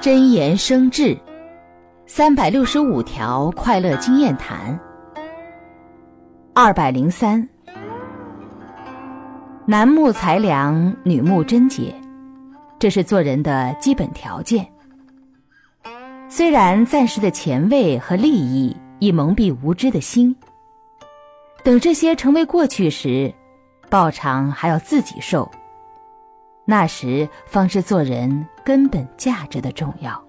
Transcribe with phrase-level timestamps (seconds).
[0.00, 1.16] 真言生智，
[2.06, 4.78] 三百六十五条快乐经验谈。
[6.52, 7.48] 二百零三，
[9.64, 11.94] 男慕才良，女慕贞洁，
[12.78, 14.66] 这是做人的基本条件。
[16.28, 20.34] 虽然暂时的前卫和利益已蒙蔽无知的心，
[21.62, 23.32] 等这些成为过去时，
[23.88, 25.48] 报偿还要自己受。
[26.66, 30.22] 那时方是做人根本价值的重要。